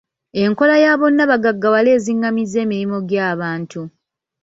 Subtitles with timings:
[0.41, 3.81] Enkola ya bonna bagaggawale ezingamizza emirimu gy'abantu.